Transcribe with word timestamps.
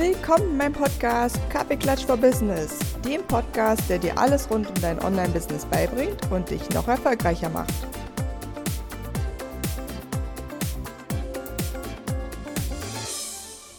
Willkommen 0.00 0.52
in 0.52 0.56
meinem 0.56 0.72
Podcast 0.72 1.38
Kaffeeklatsch 1.50 2.06
for 2.06 2.16
Business, 2.16 2.78
dem 3.04 3.22
Podcast, 3.24 3.82
der 3.90 3.98
dir 3.98 4.16
alles 4.16 4.50
rund 4.50 4.66
um 4.66 4.74
dein 4.80 4.98
Online-Business 4.98 5.66
beibringt 5.66 6.18
und 6.30 6.48
dich 6.48 6.66
noch 6.70 6.88
erfolgreicher 6.88 7.50
macht. 7.50 7.74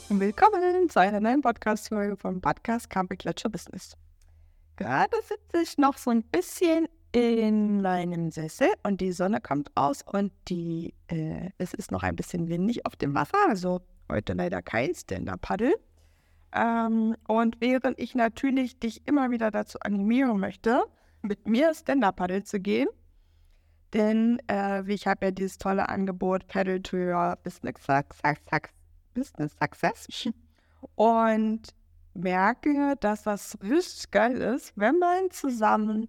Willkommen 0.09 0.89
zu 0.91 0.99
einer 0.99 1.19
neuen 1.19 1.41
Podcast-Folge 1.41 2.15
vom 2.15 2.39
Podcast 2.39 2.87
Kaffeeklatsch 2.91 3.41
for 3.41 3.49
Business. 3.49 3.97
Gerade 4.75 5.17
sitze 5.23 5.63
ich 5.63 5.79
noch 5.79 5.97
so 5.97 6.11
ein 6.11 6.21
bisschen 6.21 6.87
in 7.13 7.81
meinem 7.81 8.29
Sessel 8.29 8.69
und 8.83 9.01
die 9.01 9.11
Sonne 9.11 9.41
kommt 9.41 9.71
aus 9.73 10.03
und 10.03 10.31
die, 10.49 10.93
äh, 11.07 11.49
es 11.57 11.73
ist 11.73 11.91
noch 11.91 12.03
ein 12.03 12.15
bisschen 12.15 12.47
windig 12.47 12.85
auf 12.85 12.95
dem 12.95 13.15
Wasser, 13.15 13.39
also 13.49 13.81
heute 14.07 14.33
leider 14.33 14.61
kein 14.61 14.93
Stand-Up-Paddle. 14.93 15.73
Ähm, 16.53 17.15
und 17.27 17.61
während 17.61 17.99
ich 17.99 18.15
natürlich 18.15 18.79
dich 18.79 19.07
immer 19.07 19.31
wieder 19.31 19.51
dazu 19.51 19.79
animieren 19.79 20.39
möchte, 20.39 20.83
mit 21.21 21.47
mir 21.47 21.73
Stand-Up-Paddle 21.73 22.43
zu 22.43 22.59
gehen, 22.59 22.87
denn 23.93 24.41
äh, 24.49 24.83
ich 24.91 25.07
habe 25.07 25.27
ja 25.27 25.31
dieses 25.31 25.57
tolle 25.57 25.89
Angebot 25.89 26.47
Paddle 26.47 26.81
to 26.81 26.97
Your 26.97 27.37
Business 27.43 27.75
Success, 27.83 28.37
Business 29.13 29.51
Success 29.59 30.07
und 30.95 31.61
merke, 32.13 32.95
dass 32.99 33.23
das 33.23 33.57
richtig 33.61 34.11
geil 34.11 34.37
ist, 34.37 34.73
wenn 34.75 34.99
man 34.99 35.29
zusammen 35.31 36.07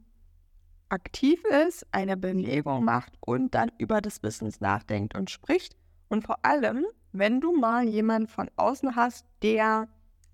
aktiv 0.88 1.42
ist, 1.66 1.86
eine 1.90 2.16
Bewegung 2.16 2.84
macht 2.84 3.12
und 3.20 3.54
dann 3.54 3.70
über 3.78 4.00
das 4.00 4.20
Business 4.20 4.60
nachdenkt 4.60 5.16
und 5.16 5.30
spricht. 5.30 5.76
Und 6.08 6.24
vor 6.24 6.44
allem, 6.44 6.84
wenn 7.12 7.40
du 7.40 7.56
mal 7.56 7.88
jemanden 7.88 8.28
von 8.28 8.50
außen 8.56 8.94
hast, 8.94 9.26
der 9.42 9.88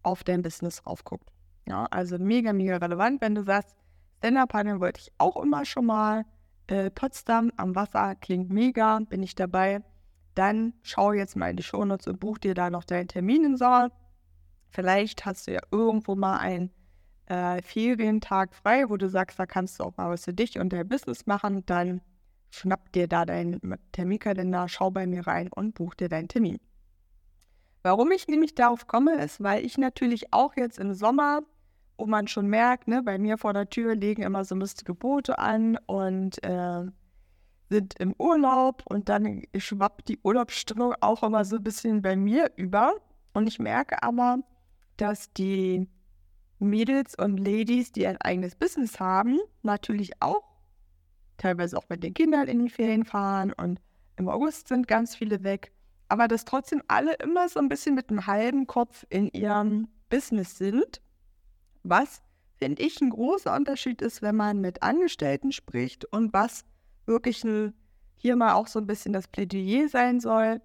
auf 0.08 0.24
dein 0.24 0.42
Business 0.42 0.86
raufguckt. 0.86 1.30
Ja, 1.68 1.84
also 1.90 2.18
mega, 2.18 2.52
mega 2.52 2.78
relevant, 2.78 3.20
wenn 3.20 3.34
du 3.34 3.42
sagst, 3.42 3.76
Stand-Up-Paddling 4.18 4.80
wollte 4.80 5.00
ich 5.00 5.12
auch 5.18 5.36
immer 5.36 5.64
schon 5.64 5.86
mal. 5.86 6.24
Äh, 6.66 6.90
Potsdam 6.90 7.52
am 7.56 7.74
Wasser 7.74 8.14
klingt 8.16 8.50
mega, 8.50 8.98
bin 9.08 9.22
ich 9.22 9.34
dabei. 9.34 9.82
Dann 10.34 10.72
schau 10.82 11.12
jetzt 11.12 11.36
mal 11.36 11.50
in 11.50 11.56
die 11.56 11.62
Shownotes 11.62 12.06
und 12.06 12.20
buch 12.20 12.38
dir 12.38 12.54
da 12.54 12.70
noch 12.70 12.84
deinen 12.84 13.08
Termin 13.08 13.44
in 13.44 13.56
Sommer. 13.56 13.90
Vielleicht 14.70 15.26
hast 15.26 15.46
du 15.46 15.52
ja 15.52 15.60
irgendwo 15.70 16.14
mal 16.14 16.38
einen 16.38 16.70
äh, 17.26 17.62
Ferientag 17.62 18.54
frei, 18.54 18.88
wo 18.88 18.96
du 18.96 19.08
sagst, 19.08 19.38
da 19.38 19.46
kannst 19.46 19.78
du 19.78 19.84
auch 19.84 19.96
mal 19.96 20.10
was 20.10 20.24
für 20.24 20.34
dich 20.34 20.58
und 20.58 20.72
dein 20.72 20.88
Business 20.88 21.26
machen. 21.26 21.64
Dann 21.66 22.00
schnapp 22.50 22.92
dir 22.92 23.08
da 23.08 23.24
deinen 23.24 23.60
Terminkalender, 23.92 24.68
schau 24.68 24.90
bei 24.90 25.06
mir 25.06 25.26
rein 25.26 25.48
und 25.54 25.74
buch 25.74 25.94
dir 25.94 26.08
deinen 26.08 26.28
Termin. 26.28 26.58
Warum 27.88 28.10
ich 28.10 28.28
nämlich 28.28 28.54
darauf 28.54 28.86
komme, 28.86 29.14
ist, 29.14 29.42
weil 29.42 29.64
ich 29.64 29.78
natürlich 29.78 30.34
auch 30.34 30.54
jetzt 30.56 30.78
im 30.78 30.92
Sommer, 30.92 31.40
wo 31.96 32.04
man 32.04 32.28
schon 32.28 32.46
merkt, 32.46 32.86
ne, 32.86 33.02
bei 33.02 33.16
mir 33.16 33.38
vor 33.38 33.54
der 33.54 33.70
Tür 33.70 33.94
liegen 33.94 34.24
immer 34.24 34.44
so 34.44 34.54
lustige 34.54 34.92
Boote 34.92 35.38
an 35.38 35.78
und 35.86 36.44
äh, 36.44 36.84
sind 37.70 37.98
im 37.98 38.14
Urlaub 38.18 38.82
und 38.90 39.08
dann 39.08 39.42
schwappt 39.56 40.08
die 40.08 40.18
Urlaubsstimmung 40.22 40.96
auch 41.00 41.22
immer 41.22 41.46
so 41.46 41.56
ein 41.56 41.62
bisschen 41.62 42.02
bei 42.02 42.14
mir 42.14 42.50
über. 42.56 42.92
Und 43.32 43.46
ich 43.46 43.58
merke 43.58 44.02
aber, 44.02 44.40
dass 44.98 45.32
die 45.32 45.88
Mädels 46.58 47.14
und 47.14 47.38
Ladies, 47.38 47.90
die 47.90 48.06
ein 48.06 48.18
eigenes 48.20 48.54
Business 48.54 49.00
haben, 49.00 49.38
natürlich 49.62 50.12
auch 50.20 50.42
teilweise 51.38 51.78
auch 51.78 51.88
mit 51.88 52.02
den 52.02 52.12
Kindern 52.12 52.48
in 52.48 52.66
die 52.66 52.70
Ferien 52.70 53.06
fahren 53.06 53.54
und 53.54 53.80
im 54.16 54.28
August 54.28 54.68
sind 54.68 54.86
ganz 54.86 55.16
viele 55.16 55.42
weg 55.42 55.72
aber 56.08 56.28
dass 56.28 56.44
trotzdem 56.44 56.82
alle 56.88 57.14
immer 57.14 57.48
so 57.48 57.60
ein 57.60 57.68
bisschen 57.68 57.94
mit 57.94 58.10
einem 58.10 58.26
halben 58.26 58.66
Kopf 58.66 59.04
in 59.10 59.28
ihrem 59.28 59.88
Business 60.08 60.56
sind, 60.56 61.00
was, 61.82 62.22
finde 62.56 62.82
ich, 62.82 63.00
ein 63.00 63.10
großer 63.10 63.54
Unterschied 63.54 64.02
ist, 64.02 64.22
wenn 64.22 64.36
man 64.36 64.60
mit 64.60 64.82
Angestellten 64.82 65.52
spricht 65.52 66.04
und 66.06 66.32
was 66.32 66.64
wirklich 67.06 67.44
ein, 67.44 67.74
hier 68.16 68.36
mal 68.36 68.54
auch 68.54 68.66
so 68.66 68.78
ein 68.78 68.86
bisschen 68.86 69.12
das 69.12 69.28
Plädoyer 69.28 69.88
sein 69.88 70.20
soll. 70.20 70.60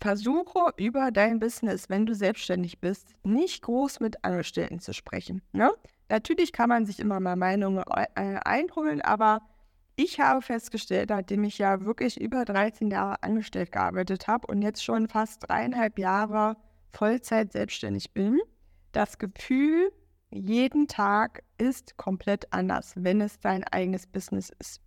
Versuche 0.00 0.72
über 0.76 1.10
dein 1.10 1.40
Business, 1.40 1.88
wenn 1.88 2.06
du 2.06 2.14
selbstständig 2.14 2.80
bist, 2.80 3.14
nicht 3.24 3.62
groß 3.62 4.00
mit 4.00 4.24
Angestellten 4.24 4.78
zu 4.78 4.92
sprechen. 4.92 5.42
Ne? 5.52 5.72
Natürlich 6.08 6.52
kann 6.52 6.68
man 6.68 6.86
sich 6.86 7.00
immer 7.00 7.18
mal 7.20 7.36
Meinungen 7.36 7.82
äh, 8.14 8.38
einholen, 8.44 9.02
aber 9.02 9.40
ich 9.98 10.20
habe 10.20 10.42
festgestellt, 10.42 11.10
nachdem 11.10 11.42
ich 11.42 11.58
ja 11.58 11.84
wirklich 11.84 12.20
über 12.20 12.44
13 12.44 12.88
Jahre 12.88 13.20
angestellt 13.24 13.72
gearbeitet 13.72 14.28
habe 14.28 14.46
und 14.46 14.62
jetzt 14.62 14.84
schon 14.84 15.08
fast 15.08 15.48
dreieinhalb 15.48 15.98
Jahre 15.98 16.56
Vollzeit 16.92 17.50
selbstständig 17.50 18.14
bin, 18.14 18.38
das 18.92 19.18
Gefühl 19.18 19.90
jeden 20.30 20.86
Tag 20.86 21.42
ist 21.58 21.96
komplett 21.96 22.52
anders, 22.52 22.92
wenn 22.96 23.20
es 23.20 23.40
dein 23.40 23.64
eigenes 23.64 24.06
Business 24.06 24.52
ist. 24.60 24.80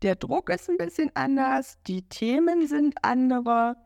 Der 0.00 0.16
Druck 0.16 0.48
ist 0.48 0.70
ein 0.70 0.78
bisschen 0.78 1.10
anders, 1.14 1.76
die 1.86 2.08
Themen 2.08 2.66
sind 2.66 2.94
andere, 3.02 3.76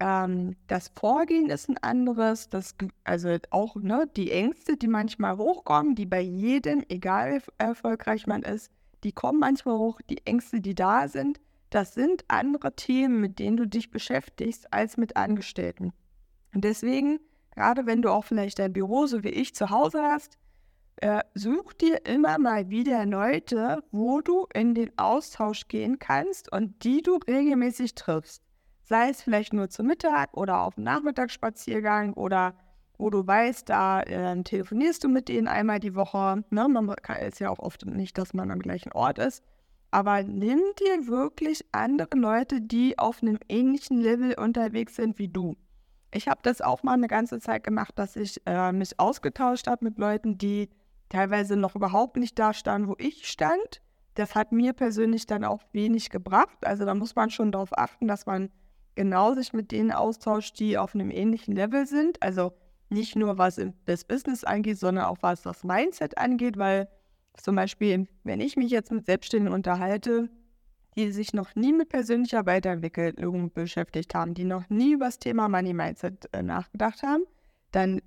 ähm, 0.00 0.56
das 0.66 0.90
Vorgehen 0.98 1.48
ist 1.48 1.68
ein 1.68 1.78
anderes, 1.78 2.48
das, 2.48 2.74
also 3.04 3.36
auch 3.50 3.76
ne, 3.76 4.10
die 4.16 4.32
Ängste, 4.32 4.76
die 4.76 4.88
manchmal 4.88 5.36
hochkommen, 5.36 5.94
die 5.94 6.06
bei 6.06 6.20
jedem, 6.20 6.82
egal 6.88 7.40
wie 7.40 7.52
erfolgreich 7.58 8.26
man 8.26 8.42
ist, 8.42 8.72
die 9.04 9.12
kommen 9.12 9.38
manchmal 9.38 9.78
hoch, 9.78 10.00
die 10.08 10.26
Ängste, 10.26 10.60
die 10.60 10.74
da 10.74 11.08
sind, 11.08 11.40
das 11.70 11.94
sind 11.94 12.24
andere 12.28 12.74
Themen, 12.74 13.20
mit 13.20 13.38
denen 13.38 13.56
du 13.56 13.66
dich 13.66 13.90
beschäftigst, 13.90 14.72
als 14.72 14.96
mit 14.96 15.16
Angestellten. 15.16 15.92
Und 16.54 16.64
deswegen, 16.64 17.20
gerade 17.54 17.86
wenn 17.86 18.02
du 18.02 18.10
auch 18.10 18.24
vielleicht 18.24 18.58
dein 18.58 18.72
Büro, 18.72 19.06
so 19.06 19.22
wie 19.22 19.28
ich, 19.28 19.54
zu 19.54 19.70
Hause 19.70 20.02
hast, 20.02 20.38
äh, 20.96 21.22
such 21.34 21.74
dir 21.74 22.06
immer 22.06 22.38
mal 22.38 22.70
wieder 22.70 23.06
Leute, 23.06 23.84
wo 23.92 24.20
du 24.20 24.46
in 24.52 24.74
den 24.74 24.96
Austausch 24.98 25.68
gehen 25.68 25.98
kannst 25.98 26.50
und 26.50 26.82
die 26.84 27.02
du 27.02 27.18
regelmäßig 27.28 27.94
triffst. 27.94 28.42
Sei 28.82 29.10
es 29.10 29.22
vielleicht 29.22 29.52
nur 29.52 29.68
zum 29.68 29.86
Mittag 29.86 30.34
oder 30.34 30.62
auf 30.62 30.74
dem 30.74 30.84
Nachmittagsspaziergang 30.84 32.14
oder 32.14 32.54
wo 32.98 33.10
du 33.10 33.26
weißt, 33.26 33.68
da 33.68 34.02
äh, 34.02 34.42
telefonierst 34.42 35.04
du 35.04 35.08
mit 35.08 35.28
denen 35.28 35.48
einmal 35.48 35.78
die 35.78 35.94
Woche. 35.94 36.44
Ne? 36.50 36.68
Man 36.68 36.92
ist 37.20 37.40
ja 37.40 37.48
auch 37.48 37.60
oft 37.60 37.86
nicht, 37.86 38.18
dass 38.18 38.34
man 38.34 38.50
am 38.50 38.58
gleichen 38.58 38.92
Ort 38.92 39.18
ist. 39.18 39.42
Aber 39.90 40.22
nimm 40.22 40.60
dir 40.78 41.06
wirklich 41.06 41.64
andere 41.72 42.10
Leute, 42.14 42.60
die 42.60 42.98
auf 42.98 43.22
einem 43.22 43.38
ähnlichen 43.48 43.98
Level 44.00 44.34
unterwegs 44.34 44.96
sind 44.96 45.18
wie 45.18 45.28
du. 45.28 45.56
Ich 46.12 46.28
habe 46.28 46.40
das 46.42 46.60
auch 46.60 46.82
mal 46.82 46.94
eine 46.94 47.08
ganze 47.08 47.38
Zeit 47.38 47.64
gemacht, 47.64 47.98
dass 47.98 48.16
ich 48.16 48.40
äh, 48.46 48.72
mich 48.72 48.98
ausgetauscht 48.98 49.66
habe 49.66 49.84
mit 49.84 49.98
Leuten, 49.98 50.36
die 50.36 50.68
teilweise 51.08 51.56
noch 51.56 51.74
überhaupt 51.74 52.16
nicht 52.16 52.38
da 52.38 52.52
standen, 52.52 52.88
wo 52.88 52.96
ich 52.98 53.28
stand. 53.28 53.80
Das 54.14 54.34
hat 54.34 54.52
mir 54.52 54.72
persönlich 54.72 55.26
dann 55.26 55.44
auch 55.44 55.62
wenig 55.72 56.10
gebracht. 56.10 56.66
Also 56.66 56.84
da 56.84 56.94
muss 56.94 57.14
man 57.14 57.30
schon 57.30 57.52
darauf 57.52 57.76
achten, 57.76 58.08
dass 58.08 58.26
man 58.26 58.50
genau 58.94 59.34
sich 59.34 59.52
mit 59.52 59.70
denen 59.70 59.92
austauscht, 59.92 60.58
die 60.58 60.76
auf 60.76 60.94
einem 60.94 61.10
ähnlichen 61.10 61.54
Level 61.54 61.86
sind. 61.86 62.22
Also 62.22 62.52
nicht 62.90 63.16
nur 63.16 63.38
was 63.38 63.60
das 63.84 64.04
Business 64.04 64.44
angeht, 64.44 64.78
sondern 64.78 65.04
auch 65.04 65.18
was 65.20 65.42
das 65.42 65.64
Mindset 65.64 66.18
angeht, 66.18 66.56
weil 66.56 66.88
zum 67.34 67.54
Beispiel, 67.54 68.08
wenn 68.24 68.40
ich 68.40 68.56
mich 68.56 68.70
jetzt 68.70 68.90
mit 68.90 69.06
Selbstständigen 69.06 69.54
unterhalte, 69.54 70.28
die 70.96 71.12
sich 71.12 71.32
noch 71.32 71.54
nie 71.54 71.72
mit 71.72 71.90
persönlicher 71.90 72.46
Weiterentwicklung 72.46 73.52
beschäftigt 73.52 74.14
haben, 74.14 74.34
die 74.34 74.44
noch 74.44 74.68
nie 74.68 74.94
über 74.94 75.06
das 75.06 75.18
Thema 75.18 75.48
Money 75.48 75.72
Mindset 75.72 76.28
äh, 76.32 76.42
nachgedacht 76.42 77.02
haben, 77.02 77.22
dann 77.70 78.00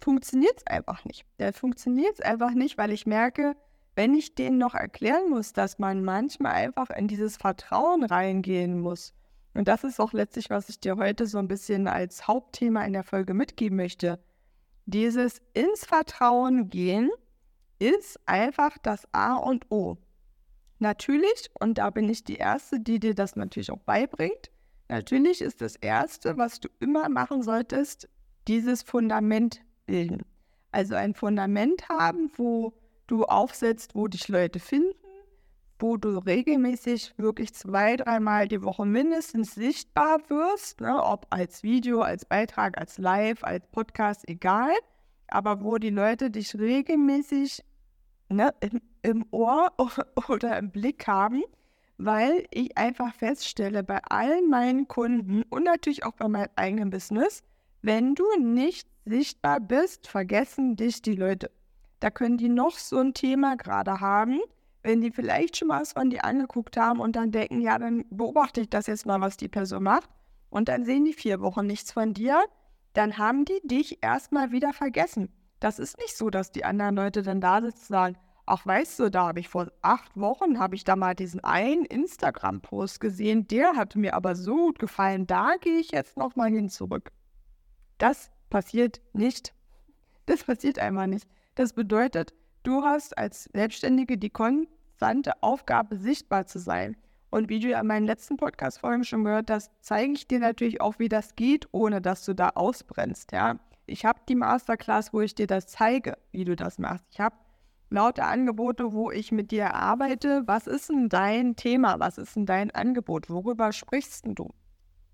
funktioniert 0.00 0.54
es 0.56 0.66
einfach 0.66 1.04
nicht. 1.04 1.24
Da 1.38 1.52
funktioniert 1.52 2.14
es 2.14 2.20
einfach 2.20 2.52
nicht, 2.52 2.78
weil 2.78 2.90
ich 2.90 3.06
merke, 3.06 3.54
wenn 3.94 4.14
ich 4.14 4.34
denen 4.34 4.58
noch 4.58 4.74
erklären 4.74 5.30
muss, 5.30 5.52
dass 5.52 5.78
man 5.78 6.02
manchmal 6.02 6.54
einfach 6.54 6.90
in 6.90 7.06
dieses 7.06 7.36
Vertrauen 7.36 8.02
reingehen 8.02 8.80
muss 8.80 9.14
und 9.54 9.68
das 9.68 9.84
ist 9.84 10.00
auch 10.00 10.12
letztlich, 10.12 10.50
was 10.50 10.68
ich 10.68 10.80
dir 10.80 10.96
heute 10.96 11.26
so 11.26 11.38
ein 11.38 11.48
bisschen 11.48 11.86
als 11.86 12.26
Hauptthema 12.26 12.84
in 12.84 12.92
der 12.92 13.04
Folge 13.04 13.34
mitgeben 13.34 13.76
möchte. 13.76 14.18
Dieses 14.86 15.40
ins 15.52 15.84
Vertrauen 15.84 16.70
gehen 16.70 17.10
ist 17.78 18.18
einfach 18.26 18.78
das 18.78 19.06
A 19.12 19.34
und 19.34 19.70
O. 19.70 19.98
Natürlich, 20.78 21.50
und 21.60 21.78
da 21.78 21.90
bin 21.90 22.08
ich 22.08 22.24
die 22.24 22.36
Erste, 22.36 22.80
die 22.80 22.98
dir 22.98 23.14
das 23.14 23.36
natürlich 23.36 23.70
auch 23.70 23.80
beibringt, 23.80 24.50
natürlich 24.88 25.40
ist 25.40 25.60
das 25.60 25.76
Erste, 25.76 26.36
was 26.38 26.60
du 26.60 26.68
immer 26.80 27.08
machen 27.08 27.42
solltest, 27.42 28.08
dieses 28.48 28.82
Fundament 28.82 29.62
bilden. 29.86 30.24
Also 30.72 30.94
ein 30.94 31.14
Fundament 31.14 31.88
haben, 31.88 32.30
wo 32.36 32.72
du 33.06 33.24
aufsetzt, 33.24 33.94
wo 33.94 34.08
dich 34.08 34.28
Leute 34.28 34.58
finden, 34.58 34.94
wo 35.82 35.96
du 35.96 36.18
regelmäßig 36.18 37.12
wirklich 37.16 37.52
zwei, 37.54 37.96
dreimal 37.96 38.46
die 38.46 38.62
Woche 38.62 38.86
mindestens 38.86 39.54
sichtbar 39.54 40.20
wirst, 40.28 40.80
ne, 40.80 41.02
ob 41.02 41.26
als 41.30 41.64
Video, 41.64 42.02
als 42.02 42.24
Beitrag, 42.24 42.78
als 42.78 42.98
Live, 42.98 43.42
als 43.42 43.66
Podcast, 43.66 44.28
egal, 44.28 44.70
aber 45.26 45.64
wo 45.64 45.78
die 45.78 45.90
Leute 45.90 46.30
dich 46.30 46.54
regelmäßig 46.54 47.64
ne, 48.28 48.54
im, 48.60 48.80
im 49.02 49.26
Ohr 49.32 49.72
oder 50.28 50.56
im 50.56 50.70
Blick 50.70 51.06
haben, 51.08 51.42
weil 51.98 52.46
ich 52.52 52.78
einfach 52.78 53.12
feststelle, 53.14 53.82
bei 53.82 54.00
allen 54.04 54.48
meinen 54.48 54.86
Kunden 54.86 55.42
und 55.50 55.64
natürlich 55.64 56.04
auch 56.04 56.14
bei 56.14 56.28
meinem 56.28 56.50
eigenen 56.54 56.90
Business, 56.90 57.42
Wenn 57.84 58.14
du 58.14 58.24
nicht 58.38 58.86
sichtbar 59.04 59.58
bist, 59.58 60.06
vergessen 60.06 60.76
dich 60.76 61.02
die 61.02 61.16
Leute. 61.16 61.50
Da 61.98 62.10
können 62.10 62.38
die 62.38 62.48
noch 62.48 62.78
so 62.78 62.98
ein 62.98 63.12
Thema 63.12 63.56
gerade 63.56 63.98
haben, 63.98 64.40
wenn 64.82 65.00
die 65.00 65.10
vielleicht 65.10 65.56
schon 65.56 65.68
mal 65.68 65.80
was 65.80 65.92
von 65.92 66.10
dir 66.10 66.24
angeguckt 66.24 66.76
haben 66.76 67.00
und 67.00 67.16
dann 67.16 67.30
denken, 67.30 67.60
ja, 67.60 67.78
dann 67.78 68.04
beobachte 68.10 68.60
ich 68.60 68.70
das 68.70 68.86
jetzt 68.86 69.06
mal, 69.06 69.20
was 69.20 69.36
die 69.36 69.48
Person 69.48 69.84
macht. 69.84 70.10
Und 70.50 70.68
dann 70.68 70.84
sehen 70.84 71.04
die 71.04 71.12
vier 71.12 71.40
Wochen 71.40 71.66
nichts 71.66 71.92
von 71.92 72.14
dir, 72.14 72.42
dann 72.92 73.16
haben 73.16 73.44
die 73.44 73.60
dich 73.64 74.02
erstmal 74.02 74.52
wieder 74.52 74.72
vergessen. 74.72 75.30
Das 75.60 75.78
ist 75.78 75.98
nicht 75.98 76.16
so, 76.16 76.28
dass 76.28 76.52
die 76.52 76.64
anderen 76.64 76.96
Leute 76.96 77.22
dann 77.22 77.40
da 77.40 77.62
sitzen 77.62 77.92
und 77.92 77.96
sagen, 77.96 78.16
ach 78.46 78.66
weißt 78.66 78.98
du, 78.98 79.10
da 79.10 79.28
habe 79.28 79.40
ich 79.40 79.48
vor 79.48 79.70
acht 79.80 80.16
Wochen, 80.16 80.58
habe 80.58 80.74
ich 80.74 80.84
da 80.84 80.96
mal 80.96 81.14
diesen 81.14 81.42
einen 81.44 81.84
Instagram-Post 81.84 83.00
gesehen, 83.00 83.46
der 83.48 83.76
hat 83.76 83.96
mir 83.96 84.14
aber 84.14 84.34
so 84.34 84.56
gut 84.56 84.78
gefallen, 84.78 85.26
da 85.26 85.54
gehe 85.60 85.78
ich 85.78 85.92
jetzt 85.92 86.16
nochmal 86.16 86.50
hin 86.50 86.68
zurück. 86.68 87.12
Das 87.98 88.30
passiert 88.50 89.00
nicht. 89.12 89.54
Das 90.26 90.44
passiert 90.44 90.78
einfach 90.78 91.06
nicht. 91.06 91.26
Das 91.54 91.72
bedeutet, 91.72 92.34
du 92.62 92.82
hast 92.82 93.16
als 93.18 93.44
Selbstständige 93.52 94.18
die 94.18 94.30
konstante 94.30 95.42
Aufgabe, 95.42 95.96
sichtbar 95.96 96.46
zu 96.46 96.58
sein. 96.58 96.96
Und 97.30 97.48
wie 97.48 97.60
du 97.60 97.68
ja 97.68 97.80
in 97.80 97.86
meinen 97.86 98.06
letzten 98.06 98.36
Podcast-Folgen 98.36 99.04
schon 99.04 99.24
gehört 99.24 99.50
hast, 99.50 99.70
zeige 99.80 100.12
ich 100.12 100.28
dir 100.28 100.38
natürlich 100.38 100.80
auch, 100.80 100.98
wie 100.98 101.08
das 101.08 101.34
geht, 101.34 101.66
ohne 101.72 102.02
dass 102.02 102.24
du 102.24 102.34
da 102.34 102.50
ausbrennst. 102.50 103.32
Ja? 103.32 103.58
Ich 103.86 104.04
habe 104.04 104.20
die 104.28 104.34
Masterclass, 104.34 105.14
wo 105.14 105.22
ich 105.22 105.34
dir 105.34 105.46
das 105.46 105.66
zeige, 105.66 106.18
wie 106.30 106.44
du 106.44 106.56
das 106.56 106.78
machst. 106.78 107.06
Ich 107.10 107.20
habe 107.20 107.36
lauter 107.88 108.26
Angebote, 108.26 108.92
wo 108.92 109.10
ich 109.10 109.32
mit 109.32 109.50
dir 109.50 109.74
arbeite. 109.74 110.42
Was 110.46 110.66
ist 110.66 110.90
denn 110.90 111.08
dein 111.08 111.56
Thema? 111.56 112.00
Was 112.00 112.18
ist 112.18 112.36
denn 112.36 112.46
dein 112.46 112.70
Angebot? 112.70 113.30
Worüber 113.30 113.72
sprichst 113.72 114.26
du? 114.26 114.50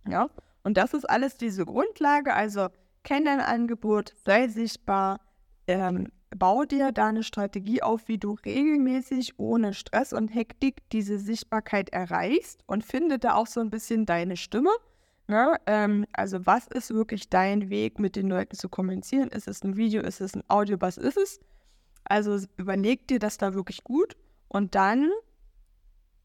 Ja? 0.09 0.29
Und 0.65 0.77
das 0.77 0.94
ist 0.94 1.09
alles 1.09 1.37
diese 1.37 1.65
Grundlage. 1.65 2.35
Also 2.35 2.69
kenn 3.05 3.25
dein 3.25 3.41
Angebot, 3.41 4.15
sei 4.25 4.49
sichtbar, 4.49 5.21
ähm, 5.67 6.11
bau 6.37 6.65
dir 6.65 6.93
da 6.93 7.09
eine 7.09 7.23
Strategie 7.23 7.83
auf, 7.83 8.09
wie 8.09 8.19
du 8.19 8.33
regelmäßig 8.45 9.39
ohne 9.39 9.75
Stress 9.75 10.13
und 10.13 10.29
Hektik 10.29 10.89
diese 10.91 11.19
Sichtbarkeit 11.19 11.91
erreichst 11.91 12.63
und 12.67 12.85
finde 12.85 13.19
da 13.19 13.35
auch 13.35 13.47
so 13.47 13.61
ein 13.61 13.71
bisschen 13.71 14.07
deine 14.07 14.37
Stimme. 14.37 14.71
Ne? 15.27 15.57
Ähm, 15.67 16.07
also 16.13 16.47
was 16.47 16.67
ist 16.67 16.93
wirklich 16.93 17.29
dein 17.29 17.71
Weg, 17.71 17.99
mit 17.99 18.17
den 18.17 18.29
Leuten 18.29 18.57
zu 18.57 18.69
kommunizieren? 18.69 19.29
Ist 19.29 19.49
es 19.49 19.63
ein 19.63 19.77
Video, 19.77 20.03
ist 20.03 20.21
es 20.21 20.35
ein 20.35 20.45
Audio, 20.49 20.77
was 20.81 20.97
ist 20.97 21.17
es? 21.17 21.41
Also 22.05 22.39
überleg 22.57 23.07
dir 23.09 23.19
das 23.19 23.37
da 23.37 23.55
wirklich 23.55 23.85
gut 23.85 24.17
und 24.49 24.75
dann 24.75 25.11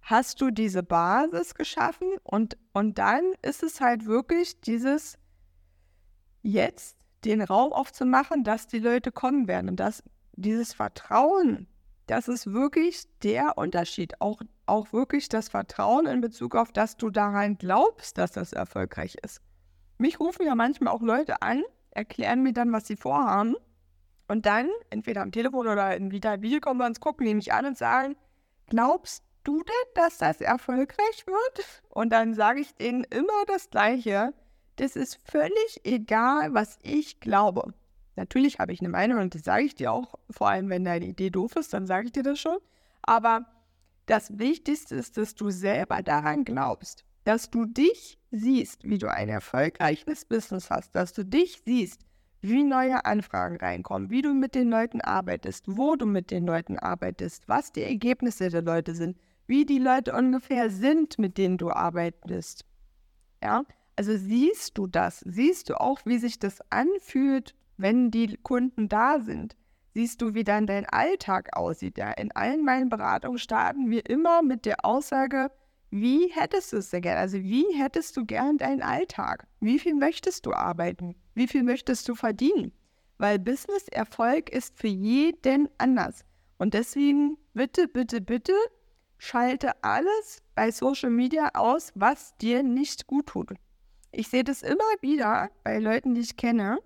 hast 0.02 0.42
du 0.42 0.52
diese 0.52 0.84
Basis 0.84 1.56
geschaffen 1.56 2.08
und, 2.24 2.58
und 2.74 2.98
dann 2.98 3.24
ist 3.42 3.64
es 3.64 3.82
halt 3.82 4.06
wirklich 4.06 4.60
dieses 4.62 5.18
jetzt 6.42 6.98
den 7.26 7.42
Raum 7.42 7.74
aufzumachen, 7.74 8.44
dass 8.44 8.68
die 8.68 8.80
Leute 8.80 9.12
kommen 9.12 9.48
werden. 9.48 9.70
Und 9.70 9.80
dass 9.80 10.04
dieses 10.34 10.74
Vertrauen, 10.74 11.68
das 12.08 12.28
ist 12.28 12.52
wirklich 12.52 13.06
der 13.22 13.58
Unterschied. 13.58 14.20
Auch, 14.20 14.42
auch 14.66 14.92
wirklich 14.94 15.30
das 15.30 15.50
Vertrauen 15.50 16.06
in 16.06 16.22
Bezug 16.22 16.56
auf, 16.56 16.72
dass 16.72 16.98
du 16.98 17.10
daran 17.10 17.58
glaubst, 17.58 18.18
dass 18.18 18.32
das 18.32 18.54
erfolgreich 18.54 19.16
ist. 19.24 19.42
Mich 19.98 20.20
rufen 20.20 20.46
ja 20.46 20.56
manchmal 20.56 20.94
auch 20.94 21.02
Leute 21.02 21.42
an, 21.42 21.64
erklären 21.92 22.44
mir 22.44 22.54
dann, 22.54 22.72
was 22.72 22.88
sie 22.88 22.96
vorhaben. 22.96 23.56
Und 24.28 24.46
dann, 24.46 24.70
entweder 24.90 25.22
am 25.22 25.32
Telefon 25.32 25.68
oder 25.68 25.96
in 25.96 26.12
wieder 26.12 26.42
Videokonferenz, 26.42 27.00
gucken 27.00 27.26
die 27.26 27.36
mich 27.36 27.54
an 27.54 27.66
und 27.66 27.78
sagen, 27.78 28.16
glaubst 28.68 29.24
du 29.44 29.58
denn, 29.58 29.94
dass 29.96 30.18
das 30.18 30.42
erfolgreich 30.42 31.26
wird? 31.28 31.84
Und 31.90 32.10
dann 32.12 32.34
sage 32.34 32.62
ich 32.62 32.74
denen 32.76 33.04
immer 33.04 33.46
das 33.48 33.70
Gleiche 33.70 34.34
das 34.78 34.96
ist 34.96 35.20
völlig 35.24 35.82
egal, 35.84 36.54
was 36.54 36.80
ich 36.82 37.20
glaube. 37.20 37.74
Natürlich 38.16 38.60
habe 38.60 38.74
ich 38.74 38.80
eine 38.80 38.90
Meinung 38.90 39.20
und 39.20 39.36
das 39.36 39.44
sage 39.44 39.64
ich 39.64 39.76
dir 39.76 39.92
auch, 39.92 40.16
vor 40.30 40.50
allem 40.50 40.70
wenn 40.70 40.84
deine 40.84 41.06
Idee 41.06 41.30
doof 41.30 41.56
ist, 41.56 41.74
dann 41.74 41.88
sage 41.88 42.08
ich 42.08 42.12
dir 42.12 42.24
das 42.24 42.40
schon. 42.40 42.58
Aber 43.02 43.46
das 44.06 44.38
Wichtigste 44.38 44.96
ist, 44.96 45.18
dass 45.18 45.36
du 45.36 45.50
selber 45.50 46.02
daran 46.04 46.44
glaubst, 46.44 47.06
dass 47.24 47.50
du 47.50 47.66
dich 47.66 48.20
siehst, 48.32 48.84
wie 48.84 48.98
du 48.98 49.12
ein 49.12 49.30
erfolgreiches 49.30 50.26
Business 50.26 50.70
hast, 50.70 50.96
dass 50.96 51.14
du 51.14 51.24
dich 51.24 51.62
siehst, 51.66 52.02
wie 52.42 52.64
neue 52.64 53.06
Anfragen 53.06 53.56
reinkommen, 53.56 54.10
wie 54.10 54.22
du 54.22 54.34
mit 54.34 54.54
den 54.54 54.70
Leuten 54.70 55.00
arbeitest, 55.00 55.64
wo 55.68 55.96
du 55.96 56.06
mit 56.06 56.30
den 56.30 56.46
Leuten 56.46 56.78
arbeitest, 56.78 57.48
was 57.48 57.72
die 57.72 57.84
Ergebnisse 57.84 58.50
der 58.50 58.62
Leute 58.62 58.94
sind, 58.96 59.18
wie 59.48 59.66
die 59.66 59.80
Leute 59.80 60.14
ungefähr 60.14 60.70
sind, 60.70 61.18
mit 61.18 61.38
denen 61.38 61.58
du 61.58 61.72
arbeitest. 61.72 62.66
Ja, 63.42 63.64
also 63.96 64.18
siehst 64.18 64.78
du 64.78 64.88
das? 64.88 65.20
Siehst 65.20 65.70
du 65.70 65.80
auch, 65.80 66.00
wie 66.06 66.18
sich 66.18 66.40
das 66.40 66.60
anfühlt, 66.72 67.56
wenn 67.78 68.12
die 68.12 68.38
Kunden 68.38 68.90
da 68.90 69.20
sind? 69.20 69.56
Siehst 69.94 70.22
du, 70.22 70.34
wie 70.34 70.44
dann 70.44 70.66
dein 70.66 70.88
Alltag 70.88 71.56
aussieht? 71.56 71.98
Ja, 72.00 72.12
in 72.12 72.32
allen 72.32 72.66
meinen 72.66 72.90
Beratungen 72.90 73.38
starten 73.38 73.92
wir 73.92 74.10
immer 74.10 74.42
mit 74.42 74.66
der 74.66 74.84
Aussage, 74.84 75.52
wie 75.92 76.32
hättest 76.34 76.74
du 76.74 76.78
es 76.78 76.90
denn 76.90 77.04
gern? 77.04 77.20
Also 77.20 77.38
wie 77.38 77.68
hättest 77.76 78.18
du 78.18 78.26
gern 78.26 78.58
deinen 78.58 78.82
Alltag? 78.82 79.46
Wie 79.60 79.78
viel 79.78 79.94
möchtest 79.94 80.48
du 80.48 80.54
arbeiten? 80.54 81.16
Wie 81.36 81.48
viel 81.48 81.62
möchtest 81.62 82.10
du 82.10 82.16
verdienen? 82.16 82.72
Weil 83.20 83.38
Business-Erfolg 83.38 84.50
ist 84.50 84.76
für 84.76 84.88
jeden 84.88 85.70
anders. 85.78 86.26
Und 86.58 86.74
deswegen 86.74 87.38
bitte, 87.54 87.88
bitte, 87.88 88.22
bitte 88.22 88.54
schalte 89.20 89.84
alles 89.84 90.42
bei 90.56 90.72
Social 90.72 91.12
Media 91.12 91.52
aus, 91.54 91.92
was 91.94 92.36
dir 92.38 92.64
nicht 92.64 93.06
gut 93.06 93.28
tut. 93.28 93.54
Ich 94.16 94.28
sehe 94.28 94.44
das 94.44 94.62
immer 94.62 94.84
wieder 95.02 95.50
bei 95.64 95.80
Leuten, 95.80 96.14
die 96.14 96.22
ich 96.22 96.38
kenne, 96.38 96.78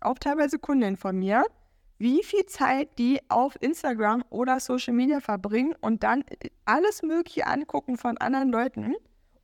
auch 0.00 0.18
teilweise 0.18 0.58
Kundinnen 0.58 0.96
von 0.96 1.18
mir, 1.18 1.44
wie 1.98 2.22
viel 2.22 2.46
Zeit 2.46 2.98
die 2.98 3.20
auf 3.28 3.58
Instagram 3.60 4.24
oder 4.30 4.58
Social 4.58 4.94
Media 4.94 5.20
verbringen 5.20 5.74
und 5.82 6.02
dann 6.02 6.24
alles 6.64 7.02
Mögliche 7.02 7.46
angucken 7.46 7.98
von 7.98 8.16
anderen 8.16 8.50
Leuten. 8.50 8.94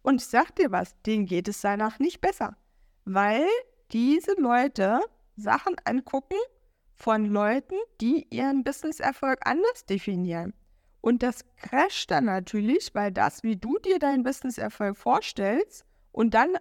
Und 0.01 0.23
ich 0.23 0.27
sag 0.27 0.57
dir 0.57 0.73
was, 0.73 0.95
denen 1.03 1.27
geht 1.27 1.49
es 1.49 1.61
danach 1.61 1.99
nicht 1.99 2.23
besser, 2.23 2.57
weil 3.05 3.47
diese 3.93 4.33
Leute 4.39 5.01
Sachen 5.37 5.77
angucken 5.85 6.39
von 6.95 7.27
Leuten, 7.27 7.77
die 8.01 8.27
ihren 8.31 8.65
Businesserfolg 8.65 9.41
anders 9.47 9.85
definieren. 9.85 10.55
Und 11.03 11.23
das 11.23 11.45
crasht 11.57 12.11
dann 12.11 12.25
natürlich, 12.25 12.95
weil 12.95 13.13
das, 13.13 13.43
wie 13.43 13.57
du 13.57 13.77
dir 13.79 13.99
deinen 13.99 14.23
Businesserfolg 14.23 14.97
vorstellst, 14.97 15.85
und 16.13 16.35
dann 16.35 16.59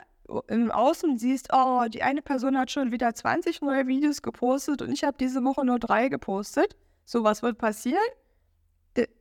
im 0.48 0.72
Außen 0.72 1.18
siehst, 1.18 1.50
oh, 1.54 1.86
die 1.88 2.04
eine 2.04 2.22
Person 2.22 2.58
hat 2.58 2.72
schon 2.72 2.92
wieder 2.92 3.14
20 3.14 3.62
neue 3.62 3.88
Videos 3.88 4.22
gepostet 4.22 4.82
und 4.82 4.92
ich 4.92 5.04
habe 5.04 5.18
diese 5.20 5.44
Woche 5.44 5.66
nur 5.66 5.80
drei 5.80 6.10
gepostet. 6.10 6.76
So, 7.06 7.24
was 7.24 7.44
wird 7.44 7.58
passieren? 7.58 8.02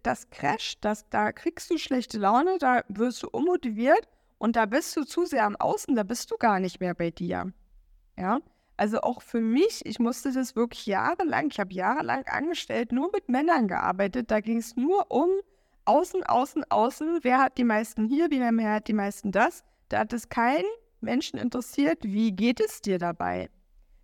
Das 0.02 0.31
crasht, 0.31 0.85
das, 0.85 1.09
da 1.11 1.33
kriegst 1.33 1.71
du 1.71 1.79
schlechte 1.79 2.19
Laune, 2.19 2.59
da 2.59 2.83
wirst 2.88 3.23
du 3.23 3.29
unmotiviert 3.29 4.09
und 4.38 4.57
da 4.57 4.67
bist 4.67 4.97
du 4.97 5.05
zu 5.05 5.26
sehr 5.26 5.45
am 5.45 5.57
Außen, 5.57 5.95
da 5.95 6.02
bist 6.02 6.31
du 6.31 6.37
gar 6.37 6.59
nicht 6.59 6.81
mehr 6.81 6.95
bei 6.95 7.11
dir. 7.11 7.52
Ja, 8.19 8.40
also 8.76 9.00
auch 9.02 9.23
für 9.23 9.40
mich, 9.40 9.85
ich 9.85 9.99
musste 9.99 10.33
das 10.33 10.57
wirklich 10.57 10.87
jahrelang, 10.87 11.50
ich 11.50 11.61
habe 11.61 11.73
jahrelang 11.73 12.25
angestellt, 12.26 12.93
nur 12.93 13.11
mit 13.12 13.29
Männern 13.29 13.69
gearbeitet, 13.69 14.31
da 14.31 14.40
ging 14.40 14.57
es 14.59 14.75
nur 14.75 15.11
um 15.11 15.29
Außen, 15.85 16.25
Außen, 16.25 16.64
Außen, 16.71 17.19
wer 17.23 17.38
hat 17.38 17.59
die 17.59 17.64
meisten 17.64 18.07
hier, 18.07 18.31
wer 18.31 18.73
hat 18.73 18.88
die 18.88 18.93
meisten 18.93 19.33
das. 19.33 19.64
Da 19.88 19.99
hat 19.99 20.12
es 20.12 20.29
keinen 20.29 20.64
Menschen 21.02 21.38
interessiert, 21.38 21.99
wie 22.02 22.33
geht 22.33 22.61
es 22.61 22.80
dir 22.80 22.99
dabei? 22.99 23.50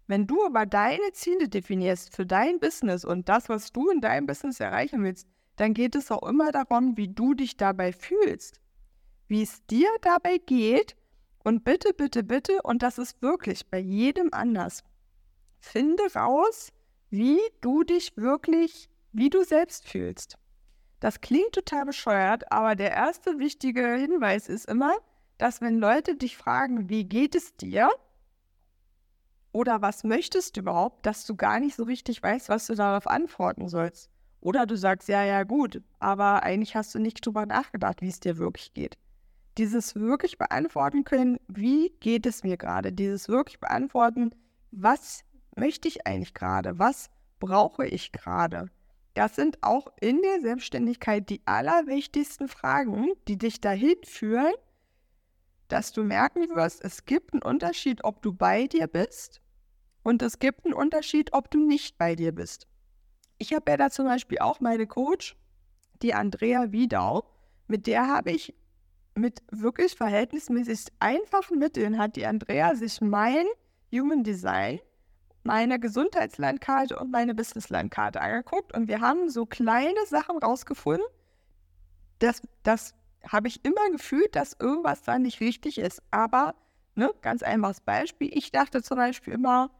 Wenn 0.06 0.26
du 0.26 0.44
aber 0.44 0.66
deine 0.66 1.12
Ziele 1.12 1.48
definierst 1.48 2.14
für 2.14 2.26
dein 2.26 2.60
Business 2.60 3.04
und 3.04 3.28
das, 3.28 3.48
was 3.48 3.72
du 3.72 3.90
in 3.90 4.00
deinem 4.00 4.26
Business 4.26 4.60
erreichen 4.60 5.02
willst, 5.02 5.26
dann 5.56 5.74
geht 5.74 5.94
es 5.94 6.10
auch 6.10 6.28
immer 6.28 6.52
darum, 6.52 6.96
wie 6.96 7.08
du 7.08 7.34
dich 7.34 7.56
dabei 7.56 7.92
fühlst, 7.92 8.60
wie 9.28 9.42
es 9.42 9.64
dir 9.66 9.88
dabei 10.02 10.38
geht. 10.38 10.96
Und 11.42 11.64
bitte, 11.64 11.92
bitte, 11.94 12.22
bitte, 12.22 12.60
und 12.62 12.82
das 12.82 12.98
ist 12.98 13.22
wirklich 13.22 13.68
bei 13.68 13.78
jedem 13.78 14.30
anders, 14.32 14.82
finde 15.60 16.02
raus, 16.14 16.72
wie 17.10 17.38
du 17.60 17.84
dich 17.84 18.16
wirklich, 18.16 18.88
wie 19.12 19.30
du 19.30 19.44
selbst 19.44 19.88
fühlst. 19.88 20.36
Das 21.00 21.20
klingt 21.20 21.52
total 21.52 21.84
bescheuert, 21.84 22.50
aber 22.50 22.74
der 22.74 22.90
erste 22.90 23.38
wichtige 23.38 23.94
Hinweis 23.94 24.48
ist 24.48 24.66
immer, 24.66 24.96
dass 25.38 25.60
wenn 25.60 25.78
Leute 25.78 26.16
dich 26.16 26.36
fragen, 26.36 26.88
wie 26.88 27.04
geht 27.04 27.34
es 27.34 27.56
dir 27.56 27.90
oder 29.52 29.80
was 29.82 30.04
möchtest 30.04 30.56
du 30.56 30.60
überhaupt, 30.60 31.06
dass 31.06 31.24
du 31.26 31.34
gar 31.34 31.60
nicht 31.60 31.76
so 31.76 31.84
richtig 31.84 32.22
weißt, 32.22 32.48
was 32.48 32.66
du 32.66 32.74
darauf 32.74 33.06
antworten 33.06 33.68
sollst. 33.68 34.10
Oder 34.40 34.66
du 34.66 34.76
sagst, 34.76 35.08
ja, 35.08 35.24
ja, 35.24 35.44
gut, 35.44 35.82
aber 35.98 36.42
eigentlich 36.42 36.76
hast 36.76 36.94
du 36.94 36.98
nicht 36.98 37.24
drüber 37.24 37.46
nachgedacht, 37.46 38.02
wie 38.02 38.08
es 38.08 38.20
dir 38.20 38.38
wirklich 38.38 38.74
geht. 38.74 38.96
Dieses 39.58 39.94
wirklich 39.94 40.36
beantworten 40.36 41.04
können, 41.04 41.38
wie 41.48 41.90
geht 42.00 42.26
es 42.26 42.44
mir 42.44 42.56
gerade? 42.56 42.92
Dieses 42.92 43.28
wirklich 43.28 43.58
beantworten, 43.58 44.34
was 44.70 45.22
möchte 45.56 45.88
ich 45.88 46.06
eigentlich 46.06 46.34
gerade? 46.34 46.78
Was 46.78 47.08
brauche 47.40 47.86
ich 47.86 48.12
gerade? 48.12 48.70
Das 49.14 49.34
sind 49.34 49.62
auch 49.62 49.86
in 50.00 50.20
der 50.20 50.42
Selbstständigkeit 50.42 51.30
die 51.30 51.40
allerwichtigsten 51.46 52.48
Fragen, 52.48 53.12
die 53.28 53.38
dich 53.38 53.62
dahin 53.62 53.96
führen, 54.04 54.52
dass 55.68 55.92
du 55.92 56.04
merken 56.04 56.48
wirst, 56.54 56.84
es 56.84 57.04
gibt 57.04 57.32
einen 57.32 57.42
Unterschied, 57.42 58.04
ob 58.04 58.22
du 58.22 58.32
bei 58.32 58.66
dir 58.66 58.86
bist 58.86 59.40
Und 60.02 60.22
es 60.22 60.38
gibt 60.38 60.64
einen 60.64 60.74
Unterschied, 60.74 61.32
ob 61.32 61.50
du 61.50 61.58
nicht 61.58 61.98
bei 61.98 62.14
dir 62.14 62.32
bist. 62.32 62.68
Ich 63.38 63.52
habe 63.52 63.70
ja 63.72 63.76
da 63.76 63.90
zum 63.90 64.06
Beispiel 64.06 64.38
auch 64.38 64.60
meine 64.60 64.86
Coach, 64.86 65.36
die 66.00 66.14
Andrea 66.14 66.70
Wiedau, 66.70 67.24
mit 67.66 67.88
der 67.88 68.06
habe 68.06 68.30
ich 68.30 68.54
mit 69.16 69.42
wirklich 69.50 69.96
verhältnismäßig 69.96 70.86
einfachen 71.00 71.58
Mitteln 71.58 71.98
hat 71.98 72.16
die 72.16 72.26
Andrea 72.26 72.76
sich 72.76 73.00
mein 73.00 73.46
Human 73.92 74.22
Design, 74.22 74.78
meine 75.42 75.80
Gesundheitslandkarte 75.80 76.98
und 76.98 77.10
meine 77.10 77.34
Businesslandkarte 77.34 78.20
angeguckt 78.20 78.76
und 78.76 78.88
wir 78.88 79.00
haben 79.00 79.28
so 79.28 79.46
kleine 79.46 80.06
Sachen 80.06 80.38
rausgefunden. 80.38 81.06
Das, 82.20 82.42
das 82.62 82.94
habe 83.28 83.48
ich 83.48 83.64
immer 83.64 83.90
gefühlt, 83.90 84.36
dass 84.36 84.56
irgendwas 84.58 85.02
da 85.02 85.18
nicht 85.18 85.40
richtig 85.40 85.78
ist. 85.78 86.02
Aber, 86.10 86.54
ne, 86.94 87.10
ganz 87.22 87.42
einfaches 87.42 87.80
Beispiel, 87.80 88.30
ich 88.32 88.52
dachte 88.52 88.82
zum 88.82 88.96
Beispiel 88.96 89.34
immer, 89.34 89.70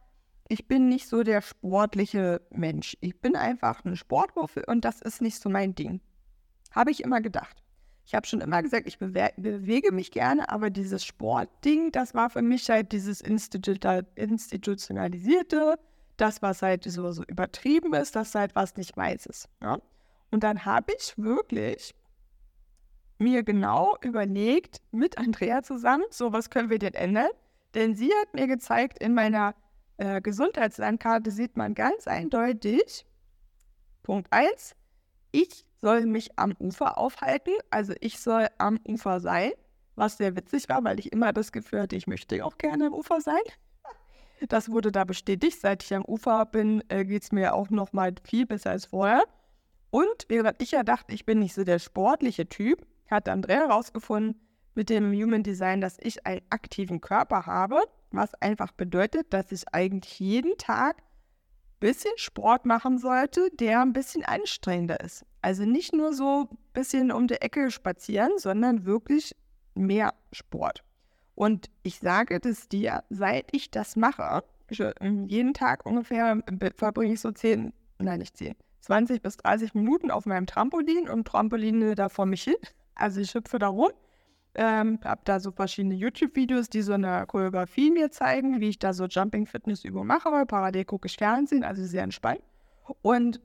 ich 0.49 0.67
bin 0.67 0.89
nicht 0.89 1.07
so 1.07 1.23
der 1.23 1.41
sportliche 1.41 2.41
Mensch. 2.51 2.95
Ich 3.01 3.19
bin 3.19 3.35
einfach 3.35 3.83
eine 3.83 3.97
Sportwurfel 3.97 4.63
und 4.67 4.85
das 4.85 5.01
ist 5.01 5.21
nicht 5.21 5.41
so 5.41 5.49
mein 5.49 5.75
Ding. 5.75 5.99
Habe 6.71 6.91
ich 6.91 7.03
immer 7.03 7.19
gedacht. 7.21 7.63
Ich 8.05 8.15
habe 8.15 8.25
schon 8.25 8.39
immer 8.39 8.63
gesagt, 8.63 8.87
ich 8.87 8.99
bewe 8.99 9.31
bewege 9.35 9.91
mich 9.91 10.11
gerne, 10.11 10.47
aber 10.47 10.69
dieses 10.69 11.03
Sportding, 11.03 11.91
das 11.91 12.13
war 12.13 12.29
für 12.29 12.41
mich 12.41 12.69
halt 12.69 12.93
dieses 12.93 13.19
institutionalisierte, 13.19 15.77
das, 16.15 16.41
was 16.41 16.61
halt 16.61 16.85
so, 16.85 17.11
so 17.11 17.25
übertrieben 17.25 17.93
ist, 17.93 18.15
das 18.15 18.33
halt 18.33 18.55
was 18.55 18.77
nicht 18.77 18.95
meins 18.95 19.25
ist. 19.25 19.49
Ja? 19.61 19.79
Und 20.31 20.43
dann 20.43 20.63
habe 20.63 20.93
ich 20.97 21.17
wirklich 21.17 21.93
mir 23.17 23.43
genau 23.43 23.95
überlegt, 24.01 24.81
mit 24.91 25.17
Andrea 25.17 25.63
zusammen, 25.63 26.05
so 26.09 26.33
was 26.33 26.49
können 26.49 26.69
wir 26.69 26.79
denn 26.79 26.93
ändern? 26.93 27.29
Denn 27.73 27.95
sie 27.95 28.11
hat 28.21 28.33
mir 28.33 28.47
gezeigt, 28.47 28.99
in 28.99 29.13
meiner 29.13 29.55
äh, 29.97 30.21
Gesundheitslandkarte 30.21 31.31
sieht 31.31 31.57
man 31.57 31.73
ganz 31.73 32.07
eindeutig, 32.07 33.05
Punkt 34.03 34.27
1, 34.31 34.75
ich 35.31 35.65
soll 35.81 36.05
mich 36.05 36.37
am 36.37 36.53
Ufer 36.59 36.97
aufhalten, 36.97 37.53
also 37.69 37.93
ich 37.99 38.19
soll 38.19 38.47
am 38.57 38.79
Ufer 38.87 39.19
sein, 39.19 39.51
was 39.95 40.17
sehr 40.17 40.35
witzig 40.35 40.69
war, 40.69 40.83
weil 40.83 40.99
ich 40.99 41.11
immer 41.11 41.33
das 41.33 41.51
Gefühl 41.51 41.81
hatte, 41.81 41.95
ich 41.95 42.07
möchte 42.07 42.43
auch 42.45 42.57
gerne 42.57 42.87
am 42.87 42.93
Ufer 42.93 43.19
sein. 43.19 43.41
Das 44.49 44.69
wurde 44.69 44.91
da 44.91 45.03
bestätigt. 45.03 45.59
Seit 45.59 45.83
ich 45.83 45.93
am 45.95 46.05
Ufer 46.05 46.45
bin, 46.45 46.83
äh, 46.89 47.05
geht 47.05 47.23
es 47.23 47.31
mir 47.31 47.55
auch 47.55 47.71
noch 47.71 47.93
mal 47.93 48.13
viel 48.23 48.45
besser 48.45 48.71
als 48.71 48.85
vorher. 48.85 49.23
Und 49.89 50.25
während 50.27 50.61
ich 50.61 50.71
ja 50.71 50.83
dachte, 50.83 51.15
ich 51.15 51.25
bin 51.25 51.39
nicht 51.39 51.55
so 51.55 51.63
der 51.63 51.79
sportliche 51.79 52.47
Typ, 52.47 52.85
hat 53.09 53.29
Andrea 53.29 53.67
herausgefunden 53.67 54.39
mit 54.75 54.89
dem 54.89 55.11
Human 55.11 55.43
Design, 55.43 55.81
dass 55.81 55.97
ich 55.99 56.25
einen 56.25 56.41
aktiven 56.49 57.01
Körper 57.01 57.45
habe, 57.45 57.81
was 58.11 58.33
einfach 58.35 58.71
bedeutet, 58.71 59.33
dass 59.33 59.51
ich 59.51 59.63
eigentlich 59.73 60.19
jeden 60.19 60.57
Tag 60.57 60.97
ein 60.97 61.79
bisschen 61.79 62.13
Sport 62.15 62.65
machen 62.65 62.97
sollte, 62.99 63.49
der 63.53 63.81
ein 63.81 63.93
bisschen 63.93 64.23
anstrengender 64.23 64.99
ist. 64.99 65.25
Also 65.41 65.65
nicht 65.65 65.93
nur 65.93 66.13
so 66.13 66.47
ein 66.51 66.57
bisschen 66.73 67.11
um 67.11 67.27
die 67.27 67.41
Ecke 67.41 67.71
spazieren, 67.71 68.31
sondern 68.37 68.85
wirklich 68.85 69.35
mehr 69.73 70.13
Sport. 70.31 70.83
Und 71.35 71.69
ich 71.83 71.99
sage 71.99 72.39
das 72.39 72.67
dir, 72.67 73.03
seit 73.09 73.53
ich 73.53 73.69
das 73.71 73.95
mache, 73.95 74.43
ähm, 74.99 75.27
jeden 75.27 75.53
Tag 75.53 75.85
ungefähr 75.85 76.41
äh, 76.59 76.71
verbringe 76.75 77.13
ich 77.13 77.21
so 77.21 77.31
10, 77.31 77.73
nein, 77.99 78.19
nicht 78.19 78.37
10, 78.37 78.55
20 78.81 79.21
bis 79.21 79.37
30 79.37 79.73
Minuten 79.73 80.11
auf 80.11 80.25
meinem 80.25 80.47
Trampolin 80.47 81.07
und 81.07 81.27
Trampoline 81.27 81.95
da 81.95 82.09
vor 82.09 82.25
mich 82.25 82.43
hin. 82.43 82.55
Also 82.97 83.21
ich 83.21 83.33
hüpfe 83.33 83.59
da 83.59 83.67
rum, 83.67 83.91
ähm, 84.55 84.99
habe 85.03 85.21
da 85.23 85.39
so 85.39 85.51
verschiedene 85.51 85.95
YouTube-Videos, 85.95 86.69
die 86.69 86.81
so 86.81 86.93
eine 86.93 87.25
Choreografie 87.27 87.91
mir 87.91 88.09
zeigen, 88.09 88.59
wie 88.59 88.69
ich 88.69 88.79
da 88.79 88.91
so 88.91 89.05
Jumping-Fitness-Übungen 89.05 90.07
mache. 90.07 90.29
Parallel 90.47 90.85
gucke 90.85 91.05
ich 91.05 91.15
Fernsehen, 91.15 91.63
also 91.63 91.85
sehr 91.85 92.03
entspannt. 92.03 92.41
Und 93.03 93.39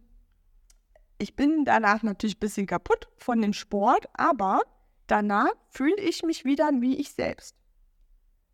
ich 1.19 1.37
bin 1.37 1.65
danach 1.65 2.03
natürlich 2.03 2.37
ein 2.37 2.41
bisschen 2.41 2.67
kaputt 2.67 3.09
von 3.19 3.43
dem 3.43 3.53
Sport, 3.53 4.09
aber 4.15 4.63
danach 5.07 5.53
fühle 5.69 6.01
ich 6.01 6.23
mich 6.23 6.45
wieder 6.45 6.71
wie 6.81 6.97
ich 6.97 7.13
selbst. 7.13 7.55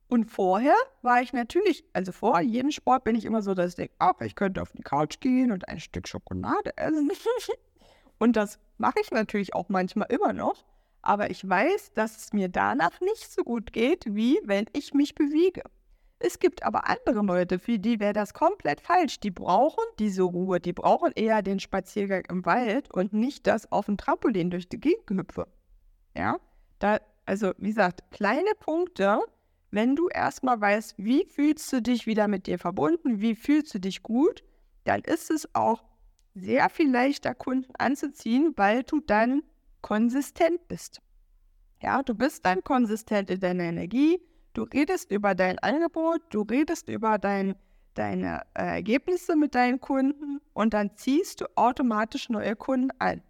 Und 0.09 0.25
vorher 0.25 0.75
war 1.02 1.23
ich 1.23 1.33
natürlich, 1.33 1.85
also 1.93 2.12
vor 2.12 2.40
jedem 2.40 2.71
Sport 2.71 3.05
bin 3.05 3.14
ich 3.14 3.25
immer 3.25 3.43
so, 3.43 3.55
dass 3.55 3.71
ich 3.71 3.76
denke, 3.76 3.95
ach, 3.99 4.21
ich 4.21 4.35
könnte 4.35 4.62
auf 4.62 4.73
die 4.73 4.83
Couch 4.83 5.21
gehen 5.21 5.52
und 5.52 5.69
ein 5.69 5.81
Stück 5.81 6.09
Schokolade 6.09 6.76
essen. 6.76 7.11
und 8.19 8.35
das 8.35 8.59
mache 8.78 9.00
ich 9.00 9.11
natürlich 9.11 9.55
auch 9.55 9.69
manchmal 9.69 10.11
immer 10.11 10.33
noch 10.33 10.64
aber 11.02 11.31
ich 11.31 11.49
weiß, 11.49 11.93
dass 11.93 12.17
es 12.17 12.33
mir 12.33 12.49
danach 12.49 13.00
nicht 13.00 13.31
so 13.31 13.43
gut 13.43 13.73
geht, 13.73 14.05
wie 14.14 14.40
wenn 14.45 14.67
ich 14.73 14.95
mich 14.95 15.14
bewege. 15.14 15.62
Es 16.21 16.40
gibt 16.40 16.64
aber 16.64 16.88
andere 16.88 17.25
Leute, 17.25 17.59
für 17.59 17.78
die 17.78 18.00
wäre 18.00 18.12
das 18.12 18.35
komplett 18.35 18.81
falsch. 18.81 19.21
Die 19.21 19.31
brauchen 19.31 19.85
diese 20.00 20.23
Ruhe, 20.23 20.59
die 20.59 20.73
brauchen 20.73 21.12
eher 21.14 21.43
den 21.43 21.61
Spaziergang 21.61 22.25
im 22.28 22.45
Wald 22.45 22.93
und 22.93 23.12
nicht 23.12 23.47
das 23.47 23.71
auf 23.71 23.87
dem 23.87 23.97
Trampolin 23.97 24.50
durch 24.50 24.69
die 24.69 24.81
Gegend 24.81 25.11
hüpfe. 25.11 25.47
Ja, 26.17 26.38
da, 26.81 26.99
also 27.25 27.52
wie 27.59 27.69
gesagt, 27.69 28.11
kleine 28.11 28.50
Punkte, 28.59 29.21
wenn 29.71 29.95
du 29.95 30.09
erstmal 30.09 30.61
weißt, 30.61 30.95
wie 30.99 31.25
fühlst 31.25 31.73
du 31.73 31.83
dich 31.83 32.07
wieder 32.07 32.26
mit 32.26 32.47
dir 32.47 32.59
verbunden, 32.59 33.21
wie 33.21 33.37
fühlst 33.37 33.75
du 33.75 33.78
dich 33.78 34.02
gut, 34.02 34.43
dann 34.85 35.02
ist 35.02 35.31
es 35.31 35.55
auch 35.55 35.85
sehr 36.35 36.69
viel 36.69 36.90
leichter, 36.90 37.35
Kunden 37.35 37.73
anzuziehen, 37.78 38.55
weil 38.57 38.83
du 38.83 39.00
dann 39.00 39.43
konsistent 39.80 40.66
bist. 40.68 41.00
Ja, 41.80 42.02
du 42.02 42.14
bist 42.14 42.44
dann 42.44 42.64
konsistent 42.64 43.30
in 43.30 43.40
deiner 43.40 43.64
Energie, 43.64 44.20
du 44.54 44.62
redest 44.62 45.11
über 45.11 45.35
dein 45.35 45.58
Angebot, 45.61 46.20
du 46.30 46.42
redest 46.42 46.88
über 46.88 47.18
dein, 47.18 47.54
deine 47.94 48.42
äh, 48.54 48.62
Ergebnisse 48.62 49.37
mit 49.37 49.54
deinen 49.54 49.80
Kunden 49.80 50.40
und 50.54 50.75
dann 50.75 50.97
ziehst 50.97 51.40
du 51.40 51.47
automatisch 51.54 52.28
neue 52.28 52.56
Kunden 52.56 52.90
an. 52.99 53.23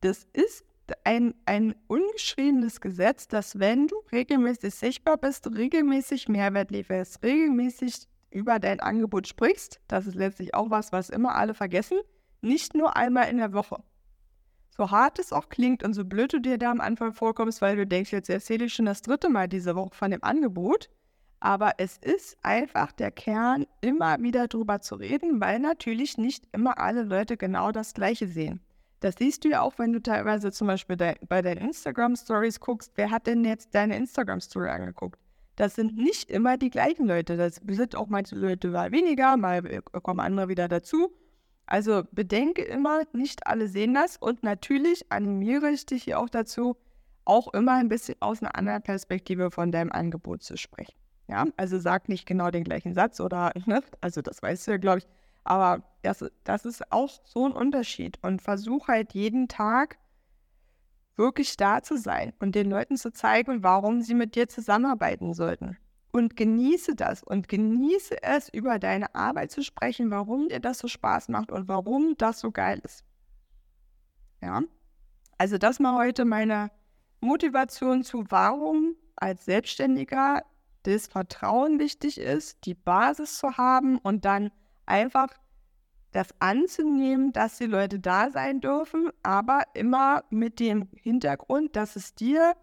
Das 0.00 0.26
ist 0.32 0.64
ein, 1.04 1.34
ein 1.44 1.74
ungeschriebenes 1.88 2.80
Gesetz, 2.80 3.28
dass 3.28 3.58
wenn 3.58 3.86
du 3.86 3.96
regelmäßig 4.10 4.74
sichtbar 4.74 5.18
bist, 5.18 5.46
regelmäßig 5.54 6.28
Mehrwert 6.28 6.70
lieferst, 6.70 7.22
regelmäßig 7.22 8.08
über 8.30 8.58
dein 8.58 8.80
Angebot 8.80 9.26
sprichst, 9.26 9.80
das 9.88 10.06
ist 10.06 10.14
letztlich 10.14 10.54
auch 10.54 10.70
was, 10.70 10.90
was 10.90 11.10
immer 11.10 11.34
alle 11.34 11.54
vergessen, 11.54 11.98
nicht 12.40 12.74
nur 12.74 12.96
einmal 12.96 13.28
in 13.28 13.36
der 13.36 13.52
Woche 13.52 13.82
so 14.80 14.90
hart 14.90 15.18
es 15.18 15.30
auch 15.30 15.50
klingt 15.50 15.82
und 15.82 15.92
so 15.92 16.06
blöd 16.06 16.32
du 16.32 16.40
dir 16.40 16.56
da 16.56 16.70
am 16.70 16.80
Anfang 16.80 17.12
vorkommst, 17.12 17.60
weil 17.60 17.76
du 17.76 17.86
denkst, 17.86 18.12
jetzt 18.12 18.30
erzähle 18.30 18.64
ich 18.64 18.72
schon 18.72 18.86
das 18.86 19.02
dritte 19.02 19.28
Mal 19.28 19.46
diese 19.46 19.76
Woche 19.76 19.94
von 19.94 20.10
dem 20.10 20.24
Angebot. 20.24 20.88
Aber 21.38 21.72
es 21.76 21.98
ist 21.98 22.38
einfach 22.42 22.90
der 22.92 23.10
Kern, 23.10 23.66
immer 23.82 24.18
wieder 24.22 24.48
drüber 24.48 24.80
zu 24.80 24.94
reden, 24.94 25.38
weil 25.38 25.58
natürlich 25.58 26.16
nicht 26.16 26.44
immer 26.52 26.78
alle 26.78 27.02
Leute 27.02 27.36
genau 27.36 27.72
das 27.72 27.92
Gleiche 27.92 28.26
sehen. 28.26 28.60
Das 29.00 29.16
siehst 29.18 29.44
du 29.44 29.50
ja 29.50 29.60
auch, 29.60 29.78
wenn 29.78 29.92
du 29.92 30.00
teilweise 30.00 30.50
zum 30.50 30.66
Beispiel 30.66 30.96
de 30.96 31.14
bei 31.28 31.42
deinen 31.42 31.58
Instagram-Stories 31.58 32.60
guckst. 32.60 32.92
Wer 32.94 33.10
hat 33.10 33.26
denn 33.26 33.44
jetzt 33.44 33.74
deine 33.74 33.96
Instagram-Story 33.98 34.70
angeguckt? 34.70 35.20
Das 35.56 35.74
sind 35.74 35.94
nicht 35.94 36.30
immer 36.30 36.56
die 36.56 36.70
gleichen 36.70 37.06
Leute. 37.06 37.36
Das 37.36 37.60
sind 37.68 37.96
auch 37.96 38.08
manche 38.08 38.34
Leute 38.34 38.68
mal 38.68 38.92
weniger, 38.92 39.36
mal 39.36 39.62
kommen 40.02 40.20
andere 40.20 40.48
wieder 40.48 40.68
dazu. 40.68 41.12
Also 41.70 42.02
bedenke 42.10 42.62
immer, 42.62 43.04
nicht 43.12 43.46
alle 43.46 43.68
sehen 43.68 43.94
das 43.94 44.16
und 44.16 44.42
natürlich 44.42 45.10
animiere 45.12 45.70
ich 45.70 45.86
dich 45.86 46.02
hier 46.02 46.18
auch 46.18 46.28
dazu, 46.28 46.76
auch 47.24 47.54
immer 47.54 47.74
ein 47.74 47.88
bisschen 47.88 48.16
aus 48.18 48.42
einer 48.42 48.56
anderen 48.56 48.82
Perspektive 48.82 49.52
von 49.52 49.70
deinem 49.70 49.92
Angebot 49.92 50.42
zu 50.42 50.56
sprechen. 50.56 50.98
Ja, 51.28 51.46
also 51.56 51.78
sag 51.78 52.08
nicht 52.08 52.26
genau 52.26 52.50
den 52.50 52.64
gleichen 52.64 52.92
Satz 52.92 53.20
oder, 53.20 53.52
ne? 53.66 53.84
also 54.00 54.20
das 54.20 54.42
weißt 54.42 54.66
du 54.66 54.72
ja, 54.72 54.76
glaube 54.78 54.98
ich, 54.98 55.06
aber 55.44 55.84
das, 56.02 56.24
das 56.42 56.64
ist 56.64 56.90
auch 56.90 57.08
so 57.22 57.46
ein 57.46 57.52
Unterschied 57.52 58.18
und 58.20 58.42
versuch 58.42 58.88
halt 58.88 59.14
jeden 59.14 59.46
Tag 59.46 59.96
wirklich 61.14 61.56
da 61.56 61.84
zu 61.84 61.96
sein 61.98 62.32
und 62.40 62.56
den 62.56 62.68
Leuten 62.68 62.96
zu 62.96 63.12
zeigen, 63.12 63.62
warum 63.62 64.00
sie 64.00 64.14
mit 64.14 64.34
dir 64.34 64.48
zusammenarbeiten 64.48 65.34
sollten 65.34 65.76
und 66.12 66.36
genieße 66.36 66.94
das 66.94 67.22
und 67.22 67.48
genieße 67.48 68.22
es, 68.22 68.48
über 68.48 68.78
deine 68.78 69.14
Arbeit 69.14 69.50
zu 69.50 69.62
sprechen, 69.62 70.10
warum 70.10 70.48
dir 70.48 70.60
das 70.60 70.78
so 70.78 70.88
Spaß 70.88 71.28
macht 71.28 71.50
und 71.52 71.68
warum 71.68 72.16
das 72.16 72.40
so 72.40 72.50
geil 72.50 72.80
ist. 72.84 73.04
Ja, 74.42 74.62
also 75.38 75.58
das 75.58 75.78
mal 75.80 75.96
heute 75.96 76.24
meine 76.24 76.70
Motivation 77.20 78.02
zu, 78.02 78.24
warum 78.28 78.96
als 79.16 79.44
Selbstständiger 79.44 80.42
das 80.82 81.06
Vertrauen 81.06 81.78
wichtig 81.78 82.18
ist, 82.18 82.64
die 82.64 82.74
Basis 82.74 83.38
zu 83.38 83.56
haben 83.58 83.98
und 83.98 84.24
dann 84.24 84.50
einfach 84.86 85.28
das 86.12 86.28
anzunehmen, 86.40 87.32
dass 87.32 87.58
die 87.58 87.66
Leute 87.66 88.00
da 88.00 88.30
sein 88.30 88.60
dürfen, 88.60 89.10
aber 89.22 89.62
immer 89.74 90.24
mit 90.30 90.58
dem 90.58 90.88
Hintergrund, 90.94 91.76
dass 91.76 91.96
es 91.96 92.14
dir 92.14 92.56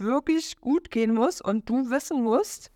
wirklich 0.00 0.56
gut 0.58 0.90
gehen 0.90 1.14
muss 1.14 1.40
und 1.40 1.68
du 1.68 1.90
wissen 1.90 2.22
musst, 2.22 2.70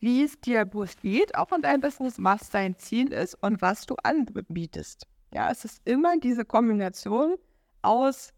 wie 0.00 0.24
es 0.24 0.40
dir 0.40 0.64
geht, 1.00 1.34
auch 1.36 1.52
in 1.52 1.62
deinem 1.62 1.80
Business, 1.80 2.16
was 2.18 2.50
dein 2.50 2.76
Ziel 2.78 3.12
ist 3.12 3.34
und 3.40 3.62
was 3.62 3.86
du 3.86 3.94
anbietest. 4.02 5.06
Ja, 5.32 5.50
es 5.50 5.64
ist 5.64 5.80
immer 5.84 6.18
diese 6.18 6.44
Kombination 6.44 7.36
aus, 7.82 8.32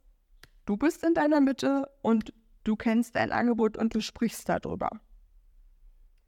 du 0.66 0.76
bist 0.76 1.02
in 1.04 1.14
deiner 1.14 1.40
Mitte 1.40 1.88
und 2.02 2.34
du 2.64 2.76
kennst 2.76 3.16
dein 3.16 3.32
Angebot 3.32 3.76
und 3.76 3.94
du 3.94 4.00
sprichst 4.00 4.48
darüber. 4.48 4.90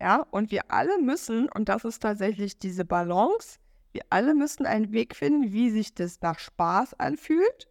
Ja, 0.00 0.26
und 0.30 0.50
wir 0.50 0.70
alle 0.70 0.98
müssen, 1.00 1.48
und 1.48 1.68
das 1.68 1.84
ist 1.84 2.02
tatsächlich 2.02 2.58
diese 2.58 2.84
Balance, 2.84 3.58
wir 3.92 4.02
alle 4.10 4.34
müssen 4.34 4.66
einen 4.66 4.92
Weg 4.92 5.16
finden, 5.16 5.52
wie 5.52 5.70
sich 5.70 5.94
das 5.94 6.20
nach 6.20 6.38
Spaß 6.38 6.94
anfühlt 6.94 7.68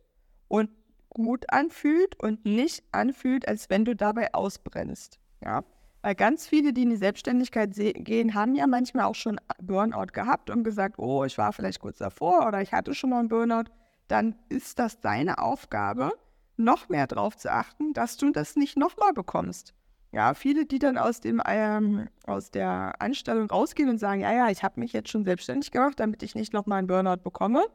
und 0.47 0.69
gut 1.15 1.45
anfühlt 1.49 2.19
und 2.21 2.45
nicht 2.45 2.83
anfühlt, 2.91 3.47
als 3.47 3.69
wenn 3.69 3.85
du 3.85 3.95
dabei 3.95 4.33
ausbrennst. 4.33 5.19
Ja, 5.43 5.63
weil 6.05 6.13
ganz 6.13 6.45
viele, 6.45 6.71
die 6.71 6.83
in 6.83 6.91
die 6.91 6.97
Selbstständigkeit 6.97 7.71
gehen, 7.73 8.35
haben 8.35 8.53
ja 8.53 8.67
manchmal 8.67 9.05
auch 9.05 9.15
schon 9.15 9.39
Burnout 9.59 10.13
gehabt 10.13 10.51
und 10.51 10.63
gesagt, 10.63 10.99
oh, 10.99 11.23
ich 11.23 11.39
war 11.39 11.51
vielleicht 11.51 11.79
kurz 11.79 11.97
davor 11.97 12.45
oder 12.47 12.61
ich 12.61 12.73
hatte 12.73 12.93
schon 12.93 13.09
mal 13.09 13.19
einen 13.19 13.27
Burnout. 13.27 13.71
Dann 14.07 14.35
ist 14.49 14.77
das 14.77 14.99
deine 14.99 15.39
Aufgabe, 15.39 16.11
noch 16.57 16.89
mehr 16.89 17.07
darauf 17.07 17.35
zu 17.35 17.51
achten, 17.51 17.93
dass 17.93 18.17
du 18.17 18.31
das 18.31 18.55
nicht 18.55 18.77
nochmal 18.77 19.13
bekommst. 19.13 19.73
Ja, 20.11 20.35
viele, 20.35 20.67
die 20.67 20.77
dann 20.77 20.99
aus, 20.99 21.21
dem, 21.21 21.41
ähm, 21.45 22.07
aus 22.27 22.51
der 22.51 23.01
Anstellung 23.01 23.49
rausgehen 23.49 23.89
und 23.89 23.97
sagen, 23.97 24.21
ja, 24.21 24.31
ja, 24.31 24.49
ich 24.49 24.63
habe 24.63 24.79
mich 24.79 24.93
jetzt 24.93 25.09
schon 25.09 25.25
selbstständig 25.25 25.71
gemacht, 25.71 25.99
damit 25.99 26.21
ich 26.21 26.35
nicht 26.35 26.53
nochmal 26.53 26.77
einen 26.77 26.87
Burnout 26.87 27.23
bekomme. 27.23 27.65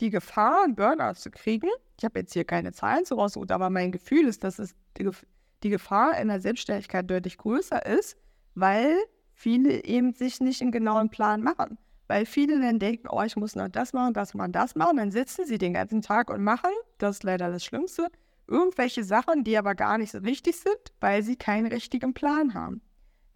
Die 0.00 0.10
Gefahr, 0.10 0.64
einen 0.64 0.76
Burnout 0.76 1.14
zu 1.14 1.30
kriegen, 1.30 1.68
ich 1.98 2.04
habe 2.04 2.20
jetzt 2.20 2.32
hier 2.32 2.44
keine 2.44 2.72
Zahlen 2.72 3.04
zu 3.04 3.16
rausgeholt, 3.16 3.50
aber 3.50 3.70
mein 3.70 3.90
Gefühl 3.90 4.26
ist, 4.26 4.44
dass 4.44 4.58
es 4.58 4.74
die, 4.96 5.70
Gefahr 5.70 6.18
in 6.18 6.28
der 6.28 6.40
Selbstständigkeit 6.40 7.10
deutlich 7.10 7.38
größer 7.38 7.84
ist, 7.84 8.16
weil 8.54 8.96
viele 9.32 9.84
eben 9.84 10.12
sich 10.12 10.40
nicht 10.40 10.62
einen 10.62 10.72
genauen 10.72 11.10
Plan 11.10 11.42
machen. 11.42 11.78
Weil 12.06 12.24
viele 12.24 12.60
dann 12.60 12.78
denken, 12.78 13.08
oh, 13.10 13.22
ich 13.22 13.36
muss 13.36 13.54
noch 13.54 13.68
das 13.68 13.92
machen, 13.92 14.14
das 14.14 14.34
machen, 14.34 14.52
das 14.52 14.74
machen. 14.74 14.96
Dann 14.96 15.10
sitzen 15.10 15.44
sie 15.44 15.58
den 15.58 15.74
ganzen 15.74 16.00
Tag 16.00 16.30
und 16.30 16.42
machen, 16.42 16.70
das 16.98 17.16
ist 17.16 17.22
leider 17.22 17.50
das 17.50 17.64
Schlimmste, 17.64 18.08
irgendwelche 18.46 19.04
Sachen, 19.04 19.44
die 19.44 19.58
aber 19.58 19.74
gar 19.74 19.98
nicht 19.98 20.12
so 20.12 20.24
wichtig 20.24 20.56
sind, 20.56 20.78
weil 21.00 21.22
sie 21.22 21.36
keinen 21.36 21.66
richtigen 21.66 22.14
Plan 22.14 22.54
haben. 22.54 22.80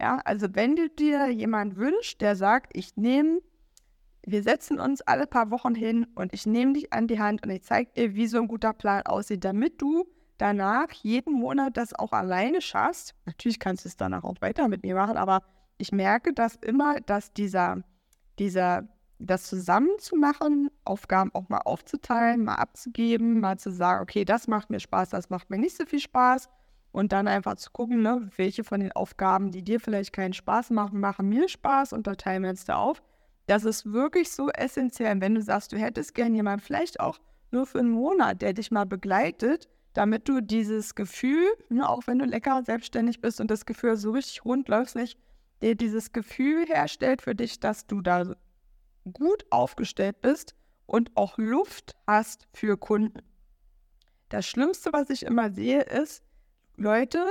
Ja, 0.01 0.17
also 0.25 0.47
wenn 0.53 0.75
du 0.75 0.89
dir 0.89 1.29
jemand 1.29 1.77
wünscht, 1.77 2.19
der 2.21 2.35
sagt, 2.35 2.75
ich 2.75 2.97
nehme, 2.97 3.41
wir 4.25 4.43
setzen 4.43 4.79
uns 4.79 5.01
alle 5.01 5.27
paar 5.27 5.51
Wochen 5.51 5.75
hin 5.75 6.07
und 6.15 6.33
ich 6.33 6.45
nehme 6.45 6.73
dich 6.73 6.93
an 6.93 7.07
die 7.07 7.19
Hand 7.19 7.43
und 7.43 7.49
ich 7.49 7.63
zeige 7.63 7.91
dir, 7.91 8.15
wie 8.15 8.27
so 8.27 8.37
ein 8.37 8.47
guter 8.47 8.73
Plan 8.73 9.03
aussieht, 9.05 9.43
damit 9.43 9.81
du 9.81 10.05
danach 10.37 10.91
jeden 10.91 11.33
Monat 11.33 11.77
das 11.77 11.93
auch 11.93 12.11
alleine 12.11 12.61
schaffst. 12.61 13.15
Natürlich 13.25 13.59
kannst 13.59 13.85
du 13.85 13.89
es 13.89 13.97
danach 13.97 14.23
auch 14.23 14.35
weiter 14.39 14.67
mit 14.67 14.83
mir 14.83 14.95
machen, 14.95 15.17
aber 15.17 15.41
ich 15.77 15.91
merke, 15.91 16.33
dass 16.33 16.55
immer, 16.55 17.01
dass 17.01 17.33
dieser, 17.33 17.83
dieser 18.39 18.87
das 19.19 19.43
zusammen 19.43 19.89
zu 19.99 20.15
machen, 20.15 20.69
Aufgaben 20.85 21.31
auch 21.33 21.49
mal 21.49 21.59
aufzuteilen, 21.59 22.43
mal 22.43 22.55
abzugeben, 22.55 23.39
mal 23.39 23.57
zu 23.57 23.71
sagen, 23.71 24.01
okay, 24.01 24.25
das 24.25 24.47
macht 24.47 24.69
mir 24.69 24.79
Spaß, 24.79 25.09
das 25.09 25.29
macht 25.29 25.49
mir 25.49 25.57
nicht 25.57 25.77
so 25.77 25.85
viel 25.85 25.99
Spaß. 25.99 26.49
Und 26.91 27.11
dann 27.11 27.27
einfach 27.27 27.55
zu 27.55 27.71
gucken, 27.71 28.03
ne, 28.03 28.29
welche 28.35 28.63
von 28.63 28.79
den 28.79 28.91
Aufgaben, 28.91 29.49
die 29.49 29.63
dir 29.63 29.79
vielleicht 29.79 30.13
keinen 30.13 30.33
Spaß 30.33 30.69
machen, 30.69 30.99
machen 30.99 31.27
mir 31.27 31.49
Spaß 31.49 31.93
und 31.93 32.05
da 32.05 32.15
teilen 32.15 32.43
wir 32.43 32.51
uns 32.51 32.65
da 32.65 32.75
auf. 32.75 33.01
Das 33.45 33.65
ist 33.65 33.91
wirklich 33.91 34.31
so 34.31 34.49
essentiell. 34.49 35.19
Wenn 35.19 35.35
du 35.35 35.41
sagst, 35.41 35.71
du 35.71 35.77
hättest 35.77 36.15
gern 36.15 36.33
jemanden, 36.33 36.63
vielleicht 36.63 36.99
auch 36.99 37.19
nur 37.51 37.65
für 37.65 37.79
einen 37.79 37.91
Monat, 37.91 38.41
der 38.41 38.53
dich 38.53 38.71
mal 38.71 38.85
begleitet, 38.85 39.69
damit 39.93 40.27
du 40.27 40.41
dieses 40.41 40.95
Gefühl, 40.95 41.45
ne, 41.69 41.87
auch 41.87 42.07
wenn 42.07 42.19
du 42.19 42.25
lecker 42.25 42.63
selbstständig 42.65 43.21
bist 43.21 43.39
und 43.39 43.51
das 43.51 43.65
Gefühl 43.65 43.95
so 43.95 44.11
richtig 44.11 44.43
rund 44.43 44.67
läuft 44.67 44.95
nicht, 44.95 45.19
dir 45.61 45.75
dieses 45.75 46.11
Gefühl 46.11 46.65
herstellt 46.65 47.21
für 47.21 47.35
dich, 47.35 47.59
dass 47.59 47.85
du 47.85 48.01
da 48.01 48.35
gut 49.11 49.45
aufgestellt 49.49 50.21
bist 50.21 50.55
und 50.85 51.11
auch 51.15 51.37
Luft 51.37 51.95
hast 52.07 52.47
für 52.53 52.77
Kunden. 52.77 53.21
Das 54.29 54.47
Schlimmste, 54.47 54.91
was 54.93 55.09
ich 55.09 55.23
immer 55.23 55.51
sehe, 55.51 55.81
ist, 55.81 56.23
Leute 56.75 57.23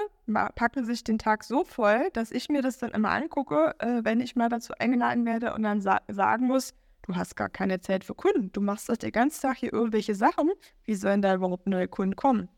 packen 0.55 0.85
sich 0.85 1.03
den 1.05 1.19
Tag 1.19 1.45
so 1.45 1.65
voll, 1.65 2.11
dass 2.13 2.31
ich 2.31 2.49
mir 2.49 2.63
das 2.63 2.79
dann 2.79 2.91
immer 2.93 3.11
angucke, 3.11 3.75
äh, 3.81 4.05
wenn 4.05 4.21
ich 4.21 4.37
mal 4.37 4.49
dazu 4.49 4.73
eingeladen 4.79 5.27
werde 5.27 5.55
und 5.55 5.63
dann 5.63 5.81
sa 5.81 6.01
sagen 6.09 6.47
muss, 6.47 6.75
du 7.03 7.17
hast 7.17 7.37
gar 7.37 7.49
keine 7.49 7.81
Zeit 7.81 8.05
für 8.05 8.15
Kunden. 8.15 8.53
Du 8.53 8.61
machst 8.61 8.89
das 8.89 8.99
den 8.99 9.11
ganzen 9.11 9.43
Tag 9.43 9.57
hier 9.57 9.73
irgendwelche 9.73 10.15
Sachen. 10.15 10.51
Wie 10.85 10.95
sollen 10.95 11.23
da 11.23 11.35
überhaupt 11.35 11.67
neue 11.67 11.89
Kunden 11.89 12.15
kommen? 12.15 12.49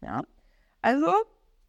Ja. 0.00 0.22
Also, 0.80 1.12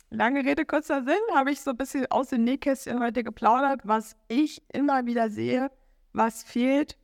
lange 0.10 0.46
Rede, 0.46 0.66
kurzer 0.66 1.04
Sinn, 1.04 1.36
habe 1.36 1.52
ich 1.52 1.62
so 1.62 1.72
ein 1.72 1.78
bisschen 1.78 2.06
aus 2.10 2.30
dem 2.30 2.44
Nähkästchen 2.44 3.00
heute 3.02 3.24
geplaudert, 3.24 3.82
was 3.84 4.16
ich 4.30 4.64
immer 4.72 5.06
wieder 5.06 5.30
sehe, 5.30 5.72
was 6.14 6.44
fehlt? 6.44 6.98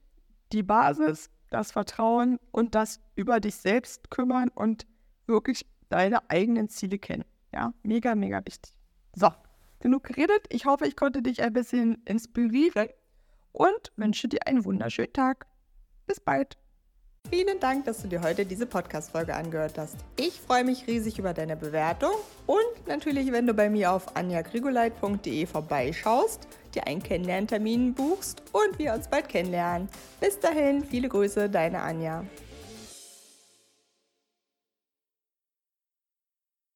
Die 0.53 0.63
Basis, 0.63 1.29
das 1.49 1.71
Vertrauen 1.71 2.39
und 2.51 2.75
das 2.75 3.01
über 3.15 3.39
dich 3.39 3.56
selbst 3.56 4.10
kümmern 4.12 4.49
und 4.49 4.86
wirklich 5.25 5.65
deine 5.89 6.29
eigenen 6.29 6.69
Ziele 6.69 6.99
kennen. 6.99 7.25
Ja, 7.54 7.74
mega, 7.84 8.16
mega 8.16 8.42
wichtig. 8.46 8.74
So, 9.16 9.30
genug 9.80 10.04
geredet. 10.04 10.48
Ich 10.50 10.66
hoffe, 10.66 10.88
ich 10.88 10.96
konnte 10.96 11.22
dich 11.22 11.42
ein 11.44 11.54
bisschen 11.54 12.02
inspirieren 12.06 12.89
und 13.52 13.92
wünsche 13.96 14.28
dir 14.28 14.39
einen 14.48 14.66
wunderschönen 14.66 15.13
Tag. 15.13 15.46
Bis 16.08 16.20
bald. 16.20 16.58
Vielen 17.30 17.60
Dank, 17.60 17.86
dass 17.86 18.02
du 18.02 18.08
dir 18.08 18.22
heute 18.22 18.46
diese 18.46 18.66
Podcast-Folge 18.66 19.34
angehört 19.34 19.78
hast. 19.78 19.96
Ich 20.18 20.42
freue 20.42 20.63
mich 20.63 20.88
riesig 20.88 21.20
über 21.20 21.34
deine 21.34 21.56
Bewertung 21.56 22.12
und 22.48 22.88
natürlich, 22.88 23.32
wenn 23.32 23.48
du 23.48 23.54
bei 23.54 23.70
mir 23.70 23.92
auf 23.92 24.16
anjagrigoleit.de 24.16 25.46
vorbeischaust, 25.46 26.48
dir 26.76 26.86
einen 26.86 27.02
Kennenlerntermin 27.02 27.94
buchst 27.94 28.44
und 28.52 28.78
wir 28.78 28.94
uns 28.94 29.08
bald 29.08 29.30
kennenlernen. 29.30 29.88
Bis 30.20 30.39
dahin, 30.39 30.84
viele 30.84 31.08
Grüße, 31.08 31.50
deine 31.50 31.82
Anja. 31.82 32.26